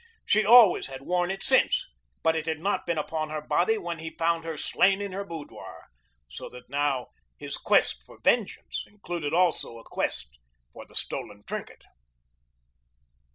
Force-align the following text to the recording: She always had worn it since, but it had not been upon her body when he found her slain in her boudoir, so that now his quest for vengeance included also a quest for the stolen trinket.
She 0.25 0.43
always 0.43 0.87
had 0.87 1.03
worn 1.03 1.29
it 1.29 1.43
since, 1.43 1.85
but 2.23 2.35
it 2.35 2.47
had 2.47 2.57
not 2.59 2.87
been 2.87 2.97
upon 2.97 3.29
her 3.29 3.39
body 3.39 3.77
when 3.77 3.99
he 3.99 4.09
found 4.09 4.45
her 4.45 4.57
slain 4.57 4.99
in 4.99 5.11
her 5.11 5.23
boudoir, 5.23 5.89
so 6.27 6.49
that 6.49 6.71
now 6.71 7.09
his 7.37 7.55
quest 7.55 8.01
for 8.01 8.17
vengeance 8.19 8.83
included 8.87 9.31
also 9.31 9.77
a 9.77 9.83
quest 9.83 10.39
for 10.73 10.87
the 10.87 10.95
stolen 10.95 11.43
trinket. 11.43 11.83